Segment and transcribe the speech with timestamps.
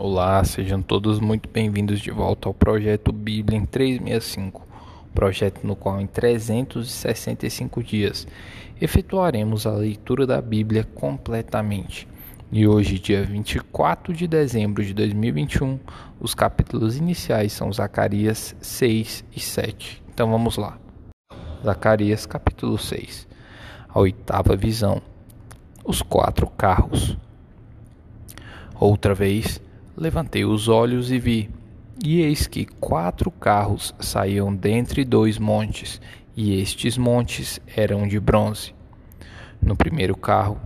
[0.00, 4.64] Olá, sejam todos muito bem-vindos de volta ao projeto Bíblia em 365,
[5.12, 8.24] projeto no qual em 365 dias
[8.80, 12.06] efetuaremos a leitura da Bíblia completamente.
[12.52, 15.80] E hoje, dia 24 de dezembro de 2021,
[16.20, 20.00] os capítulos iniciais são Zacarias 6 e 7.
[20.14, 20.78] Então vamos lá.
[21.64, 23.26] Zacarias capítulo 6.
[23.88, 25.02] A oitava visão.
[25.84, 27.16] Os quatro carros.
[28.78, 29.60] Outra vez,
[29.98, 31.50] levantei os olhos e vi,
[32.04, 36.00] e eis que quatro carros saíam dentre dois montes,
[36.36, 38.72] e estes montes eram de bronze.
[39.60, 40.60] No primeiro carro,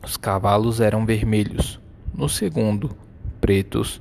[0.00, 1.80] os cavalos eram vermelhos,
[2.14, 2.96] no segundo,
[3.40, 4.00] pretos,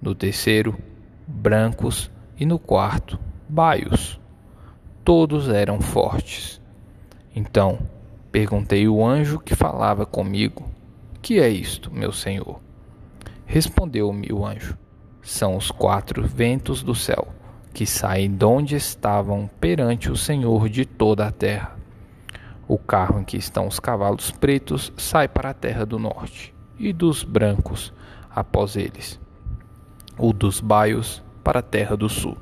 [0.00, 0.78] no terceiro,
[1.26, 4.20] brancos e no quarto, baios.
[5.04, 6.60] Todos eram fortes.
[7.34, 7.80] Então
[8.30, 10.68] perguntei o anjo que falava comigo:
[11.20, 12.65] Que é isto, meu senhor?
[13.46, 14.76] Respondeu-me o anjo:
[15.22, 17.28] São os quatro ventos do céu,
[17.72, 21.76] que saem de onde estavam perante o Senhor de toda a terra.
[22.66, 26.92] O carro em que estão os cavalos pretos sai para a terra do norte, e
[26.92, 27.94] dos brancos
[28.28, 29.20] após eles.
[30.18, 32.36] O dos baios para a terra do sul.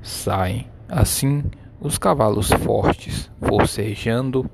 [0.00, 1.42] Saem, assim,
[1.80, 4.48] os cavalos fortes, forcejando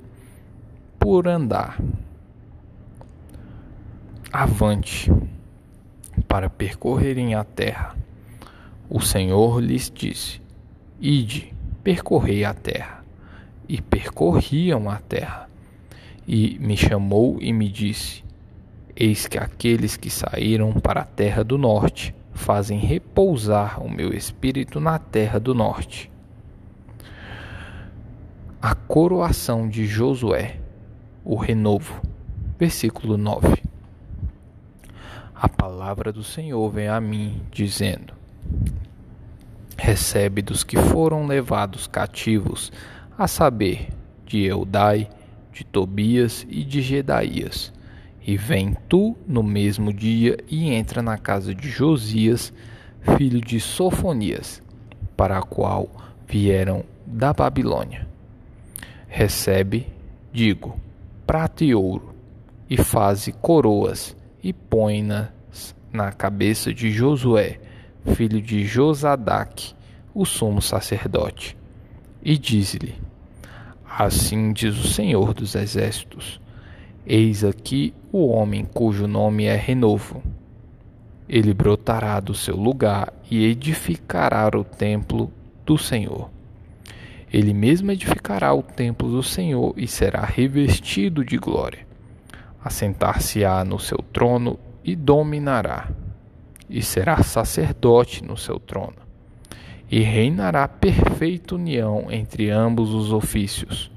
[0.99, 1.79] por andar
[4.33, 5.11] avante
[6.29, 7.97] para percorrerem a terra.
[8.89, 10.41] O Senhor lhes disse:
[11.01, 13.05] Ide, percorrei a terra.
[13.69, 15.49] E percorriam a terra.
[16.27, 18.25] E me chamou e me disse:
[18.97, 24.81] Eis que aqueles que saíram para a terra do norte fazem repousar o meu espírito
[24.81, 26.11] na terra do norte.
[28.63, 30.57] A coroação de Josué,
[31.25, 32.01] o renovo.
[32.59, 33.70] Versículo 9 a
[35.91, 38.15] palavra do Senhor vem a mim, dizendo:
[39.77, 42.71] Recebe dos que foram levados cativos,
[43.19, 43.89] a saber,
[44.25, 45.11] de Eudai,
[45.53, 47.73] de Tobias e de Gedaías.
[48.25, 52.53] E vem tu no mesmo dia e entra na casa de Josias,
[53.17, 54.63] filho de Sofonias,
[55.17, 55.91] para a qual
[56.25, 58.07] vieram da Babilônia.
[59.09, 59.89] Recebe,
[60.33, 60.79] digo,
[61.27, 62.15] prata e ouro,
[62.69, 67.59] e faze coroas e põe-nas na cabeça de Josué,
[68.15, 69.75] filho de Josadaque,
[70.15, 71.57] o sumo sacerdote.
[72.23, 72.95] E diz-lhe:
[73.89, 76.41] Assim diz o Senhor dos Exércitos:
[77.07, 80.23] Eis aqui o homem cujo nome é Renovo.
[81.29, 85.33] Ele brotará do seu lugar e edificará o templo
[85.65, 86.31] do Senhor.
[87.33, 91.91] Ele mesmo edificará o templo do Senhor e será revestido de glória
[92.63, 94.59] assentar-se-á no seu trono
[94.91, 95.89] e dominará,
[96.69, 98.97] e será sacerdote no seu trono,
[99.89, 103.91] e reinará perfeita união entre ambos os ofícios.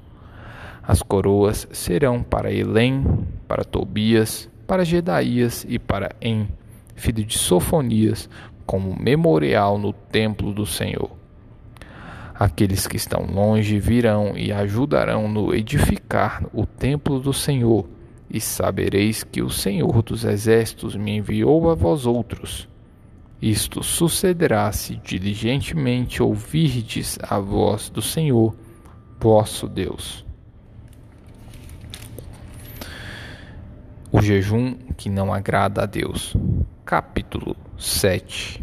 [0.82, 3.04] As coroas serão para Elém,
[3.48, 6.48] para Tobias, para Gedaías e para En,
[6.94, 8.28] filho de Sofonias,
[8.64, 11.10] como memorial no templo do Senhor.
[12.34, 17.84] Aqueles que estão longe virão e ajudarão no edificar o templo do Senhor
[18.30, 22.68] e sabereis que o Senhor dos Exércitos me enviou a vós outros.
[23.40, 28.54] Isto sucederá se diligentemente ouvirdes a voz do Senhor,
[29.20, 30.24] vosso Deus.
[34.10, 36.36] O jejum que não agrada a Deus.
[36.84, 38.62] Capítulo 7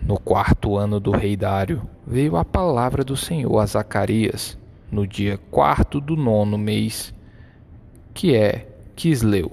[0.00, 4.58] No quarto ano do rei Dário, veio a palavra do Senhor a Zacarias,
[4.90, 7.12] no dia quarto do nono mês,
[8.14, 9.52] que é Quisleu.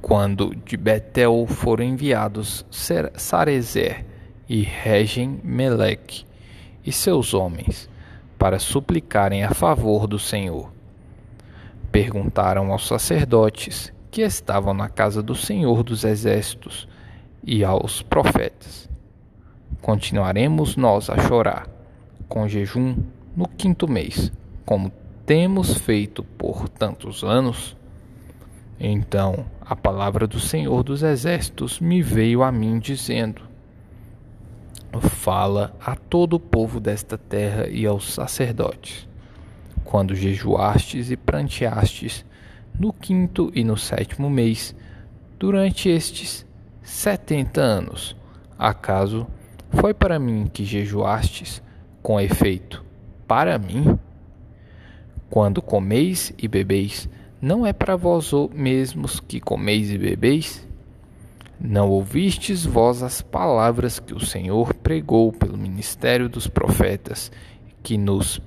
[0.00, 4.06] Quando de Betel foram enviados Sarezer
[4.48, 6.24] e Regem Meleque
[6.84, 7.88] e seus homens
[8.38, 10.72] para suplicarem a favor do Senhor.
[11.92, 16.88] Perguntaram aos sacerdotes que estavam na casa do Senhor dos Exércitos
[17.44, 18.88] e aos profetas:
[19.82, 21.68] Continuaremos nós a chorar
[22.28, 22.96] com jejum
[23.36, 24.32] no quinto mês,
[24.64, 24.90] como
[25.28, 27.76] temos feito por tantos anos?
[28.80, 33.42] Então a palavra do Senhor dos Exércitos me veio a mim, dizendo:
[34.98, 39.06] Fala a todo o povo desta terra e aos sacerdotes.
[39.84, 42.24] Quando jejuastes e pranteastes,
[42.80, 44.74] no quinto e no sétimo mês,
[45.38, 46.46] durante estes
[46.82, 48.16] setenta anos,
[48.58, 49.26] acaso
[49.72, 51.62] foi para mim que jejuastes,
[52.02, 52.82] com efeito,
[53.26, 53.98] para mim?
[55.30, 57.08] Quando comeis e bebeis,
[57.40, 60.66] não é para vós mesmos que comeis e bebeis?
[61.60, 67.30] Não ouvistes vós as palavras que o Senhor pregou pelo ministério dos profetas
[67.82, 68.40] que nos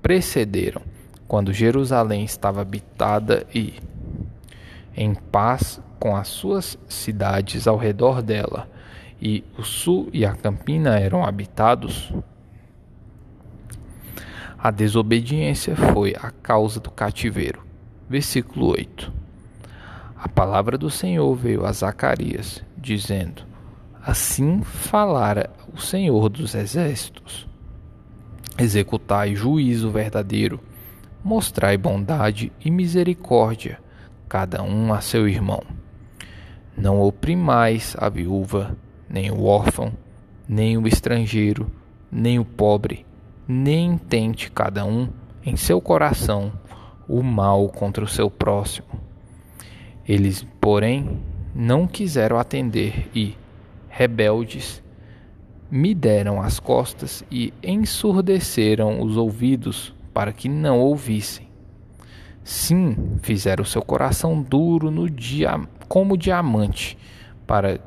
[0.00, 0.82] precederam,
[1.26, 3.74] quando Jerusalém estava habitada e
[4.96, 8.68] em paz com as suas cidades ao redor dela,
[9.20, 12.12] e o sul e a campina eram habitados?
[14.60, 17.62] A desobediência foi a causa do cativeiro.
[18.10, 19.12] Versículo 8.
[20.16, 23.42] A palavra do Senhor veio a Zacarias, dizendo:
[24.04, 27.48] Assim falara o Senhor dos exércitos:
[28.58, 30.58] Executai juízo verdadeiro,
[31.22, 33.78] mostrai bondade e misericórdia,
[34.28, 35.62] cada um a seu irmão.
[36.76, 38.76] Não oprimais a viúva,
[39.08, 39.92] nem o órfão,
[40.48, 41.70] nem o estrangeiro,
[42.10, 43.06] nem o pobre,
[43.48, 45.08] nem tente cada um
[45.42, 46.52] em seu coração
[47.08, 48.86] o mal contra o seu próximo.
[50.06, 51.18] Eles, porém,
[51.54, 53.34] não quiseram atender e,
[53.88, 54.82] rebeldes,
[55.70, 61.48] me deram as costas e ensurdeceram os ouvidos para que não ouvissem.
[62.44, 66.96] Sim, fizeram seu coração duro no dia como diamante,
[67.46, 67.80] para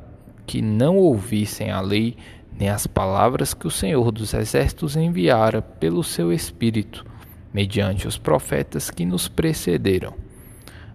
[0.46, 2.16] que não ouvissem a lei
[2.58, 7.04] nem as palavras que o Senhor dos Exércitos enviara pelo seu Espírito,
[7.52, 10.14] mediante os profetas que nos precederam.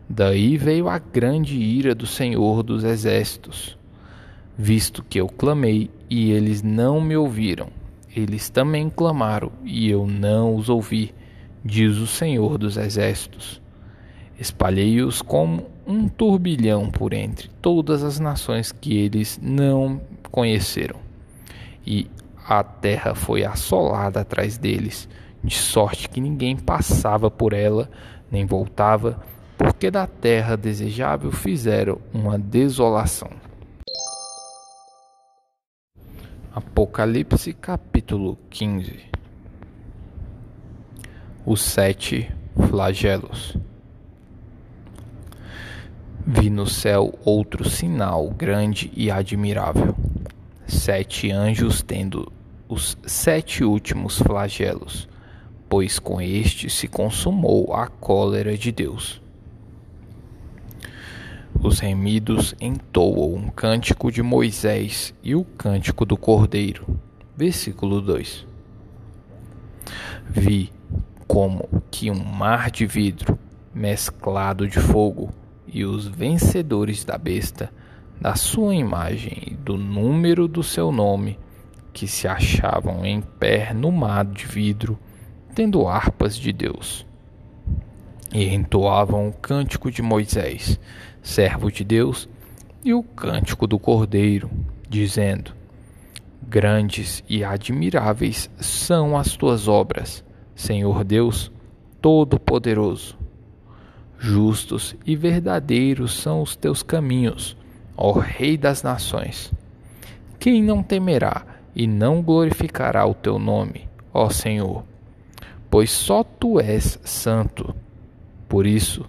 [0.09, 3.77] Daí veio a grande ira do Senhor dos Exércitos,
[4.57, 7.67] visto que eu clamei e eles não me ouviram.
[8.15, 11.13] Eles também clamaram e eu não os ouvi,
[11.63, 13.61] diz o Senhor dos Exércitos.
[14.39, 19.99] Espalhei-os como um turbilhão por entre todas as nações que eles não
[20.31, 21.06] conheceram
[21.87, 22.11] e
[22.45, 25.07] a terra foi assolada atrás deles,
[25.41, 27.89] de sorte que ninguém passava por ela,
[28.29, 29.21] nem voltava,
[29.57, 33.29] porque da terra desejável fizeram uma desolação.
[36.53, 38.99] Apocalipse capítulo 15
[41.45, 42.29] Os sete
[42.67, 43.55] flagelos.
[46.25, 49.95] Vi no céu outro sinal grande e admirável
[50.67, 52.31] sete anjos tendo
[52.67, 55.07] os sete últimos flagelos,
[55.69, 59.21] pois com este se consumou a cólera de Deus.
[61.59, 66.99] Os remidos entoam um cântico de Moisés e o cântico do Cordeiro.
[67.35, 68.45] Versículo 2.
[70.29, 70.71] Vi
[71.27, 73.39] como que um mar de vidro
[73.73, 75.31] mesclado de fogo
[75.67, 77.71] e os vencedores da besta
[78.19, 81.39] da sua imagem e do número do seu nome,
[81.93, 84.97] que se achavam em pé no mar de vidro,
[85.53, 87.05] tendo harpas de Deus.
[88.33, 90.79] E entoavam o cântico de Moisés,
[91.21, 92.27] servo de Deus,
[92.83, 94.49] e o cântico do Cordeiro,
[94.89, 95.53] dizendo:
[96.41, 100.23] Grandes e admiráveis são as tuas obras,
[100.55, 101.51] Senhor Deus
[102.01, 103.17] Todo-Poderoso.
[104.19, 107.55] Justos e verdadeiros são os teus caminhos
[107.97, 109.51] ó Rei das nações.
[110.39, 111.43] Quem não temerá
[111.75, 114.83] e não glorificará o teu nome, ó Senhor?
[115.69, 117.75] Pois só tu és santo.
[118.47, 119.05] Por isso,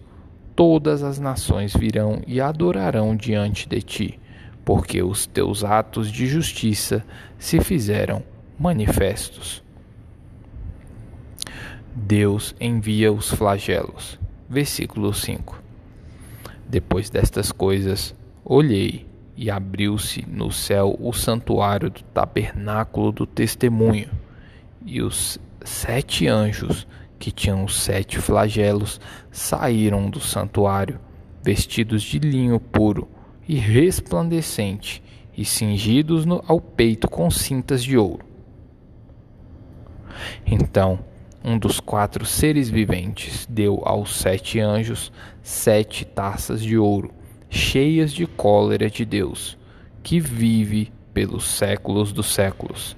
[0.57, 4.21] todas as nações virão e adorarão diante de ti,
[4.65, 7.05] porque os teus atos de justiça
[7.39, 8.23] se fizeram
[8.59, 9.63] manifestos.
[11.95, 14.19] Deus envia os flagelos.
[14.49, 15.63] Versículo 5.
[16.69, 18.15] Depois destas coisas,
[18.51, 24.09] Olhei, e abriu-se no céu o santuário do tabernáculo do testemunho,
[24.87, 26.87] e os sete anjos
[27.19, 28.99] que tinham os sete flagelos
[29.31, 30.99] saíram do santuário,
[31.43, 33.07] vestidos de linho puro
[33.47, 35.03] e resplandecente,
[35.37, 38.25] e cingidos no, ao peito com cintas de ouro.
[40.47, 41.01] Então
[41.45, 45.13] um dos quatro seres viventes deu aos sete anjos
[45.43, 47.18] sete taças de ouro
[47.51, 49.57] cheias de cólera de Deus,
[50.03, 52.97] que vive pelos séculos dos séculos.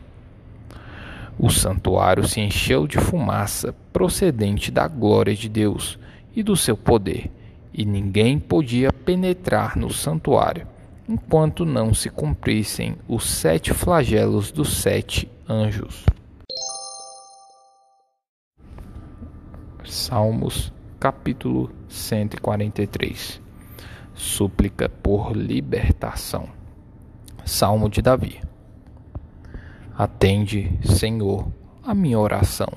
[1.39, 5.99] O santuário se encheu de fumaça procedente da glória de Deus
[6.35, 7.31] e do seu poder,
[7.73, 10.67] e ninguém podia penetrar no santuário
[11.09, 16.05] enquanto não se cumprissem os sete flagelos dos sete anjos.
[19.85, 23.50] Salmos capítulo 143
[24.21, 26.49] súplica por libertação.
[27.45, 28.41] Salmo de Davi.
[29.97, 31.51] Atende, Senhor,
[31.83, 32.69] a minha oração.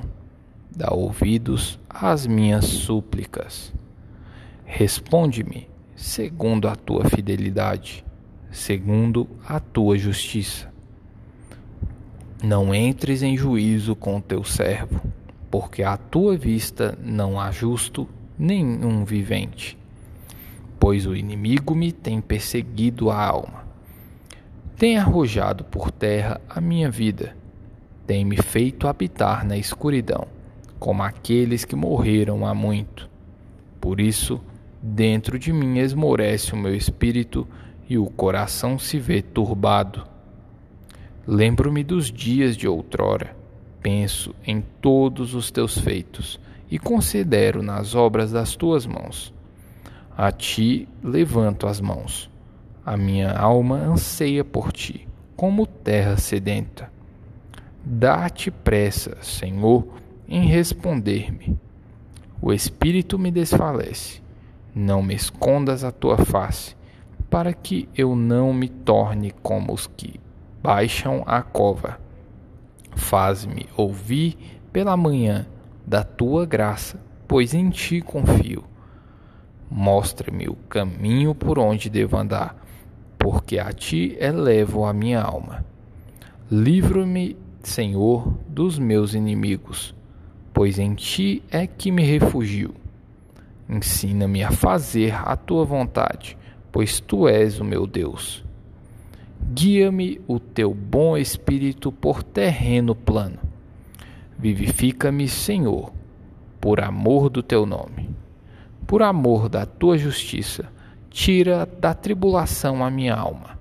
[0.75, 3.73] Dá ouvidos às minhas súplicas.
[4.63, 8.05] Responde-me segundo a tua fidelidade,
[8.50, 10.71] segundo a tua justiça.
[12.41, 15.01] Não entres em juízo com teu servo,
[15.51, 18.07] porque à tua vista não há justo
[18.39, 19.77] nenhum vivente.
[20.83, 23.63] Pois o inimigo me tem perseguido a alma,
[24.77, 27.37] tem arrojado por terra a minha vida,
[28.05, 30.27] tem me feito habitar na escuridão,
[30.79, 33.09] como aqueles que morreram há muito.
[33.79, 34.41] Por isso,
[34.85, 37.47] Dentro de mim esmorece o meu espírito
[37.87, 40.05] e o coração se vê turbado.
[41.25, 43.33] Lembro-me dos dias de outrora,
[43.81, 46.37] penso em todos os teus feitos
[46.69, 49.33] e considero nas obras das tuas mãos.
[50.17, 52.29] A ti levanto as mãos.
[52.86, 56.91] A minha alma anseia por ti, como terra sedenta.
[57.84, 59.88] Dá-te pressa, Senhor,
[60.27, 61.58] em responder-me.
[62.41, 64.24] O espírito me desfalece
[64.75, 66.75] não me escondas a tua face,
[67.29, 70.20] para que eu não me torne como os que
[70.62, 72.00] baixam a cova.
[72.96, 74.38] Faz-me ouvir
[74.72, 75.46] pela manhã
[75.86, 78.63] da tua graça, pois em ti confio.
[79.75, 82.55] Mostra-me o caminho por onde devo andar,
[83.17, 85.65] porque a ti elevo a minha alma.
[86.51, 89.95] Livra-me, Senhor, dos meus inimigos,
[90.53, 92.75] pois em ti é que me refugio.
[93.67, 96.37] Ensina-me a fazer a tua vontade,
[96.71, 98.45] pois tu és o meu Deus.
[99.55, 103.39] Guia-me o teu bom espírito por terreno plano.
[104.37, 105.91] Vivifica-me, Senhor,
[106.61, 108.13] por amor do teu nome.
[108.93, 110.71] Por amor da tua justiça,
[111.09, 113.57] tira da tribulação a minha alma,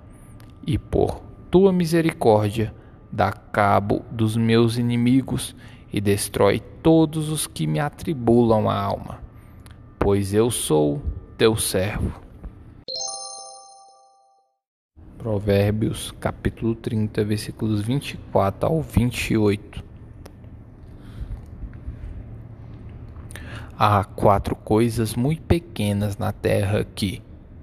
[0.63, 2.71] e por tua misericórdia,
[3.11, 5.55] dá cabo dos meus inimigos
[5.91, 9.23] e destrói todos os que me atribulam a alma
[10.03, 11.01] pois eu sou
[11.37, 12.11] teu servo.
[15.17, 19.92] Provérbios capítulo 30, versículos 24 ao 28.
[23.77, 27.21] Há quatro coisas muito pequenas na terra que,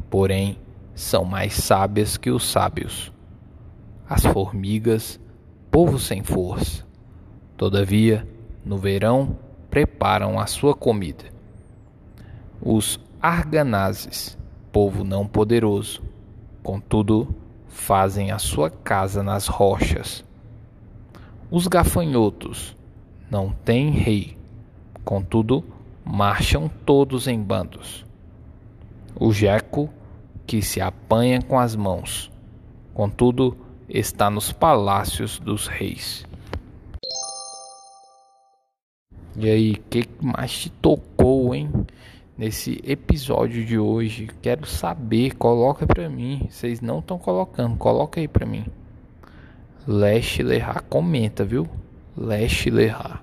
[0.09, 0.59] porém,
[0.95, 3.13] são mais sábias que os sábios.
[4.09, 5.21] As formigas,
[5.71, 6.85] povo sem força.
[7.57, 8.27] Todavia,
[8.65, 9.39] no verão,
[9.71, 11.41] preparam a sua comida
[12.63, 14.37] os arganazes,
[14.71, 16.03] povo não poderoso,
[16.63, 17.35] contudo
[17.69, 20.25] fazem a sua casa nas rochas.
[21.51, 22.77] Os gafanhotos
[23.31, 24.37] não têm rei,
[25.05, 25.65] contudo
[26.11, 28.05] marcham todos em bandos.
[29.15, 29.89] O jeco
[30.47, 32.31] que se apanha com as mãos,
[32.93, 33.57] contudo
[33.89, 36.27] está nos palácios dos reis.
[39.37, 41.71] E aí, que mais te tocou, hein?
[42.41, 44.31] nesse episódio de hoje.
[44.41, 46.47] Quero saber, coloca para mim.
[46.49, 48.65] Vocês não estão colocando, coloca aí para mim.
[49.87, 51.69] Leste Lerrar, comenta, viu?
[52.17, 53.23] Leste Lerrar.